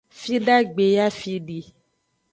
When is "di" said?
1.47-1.61